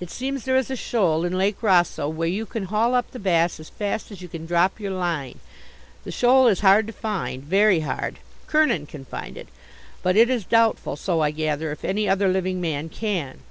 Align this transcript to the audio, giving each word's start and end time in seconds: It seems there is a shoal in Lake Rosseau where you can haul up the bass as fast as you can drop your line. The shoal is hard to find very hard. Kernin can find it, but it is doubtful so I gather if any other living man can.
It 0.00 0.10
seems 0.10 0.42
there 0.46 0.56
is 0.56 0.68
a 0.68 0.74
shoal 0.74 1.24
in 1.24 1.38
Lake 1.38 1.62
Rosseau 1.62 2.08
where 2.08 2.26
you 2.26 2.44
can 2.44 2.64
haul 2.64 2.92
up 2.96 3.12
the 3.12 3.20
bass 3.20 3.60
as 3.60 3.68
fast 3.68 4.10
as 4.10 4.20
you 4.20 4.26
can 4.26 4.46
drop 4.46 4.80
your 4.80 4.90
line. 4.90 5.38
The 6.02 6.10
shoal 6.10 6.48
is 6.48 6.58
hard 6.58 6.88
to 6.88 6.92
find 6.92 7.40
very 7.44 7.78
hard. 7.78 8.18
Kernin 8.48 8.86
can 8.86 9.04
find 9.04 9.36
it, 9.36 9.46
but 10.02 10.16
it 10.16 10.28
is 10.28 10.44
doubtful 10.44 10.96
so 10.96 11.20
I 11.20 11.30
gather 11.30 11.70
if 11.70 11.84
any 11.84 12.08
other 12.08 12.26
living 12.26 12.60
man 12.60 12.88
can. 12.88 13.42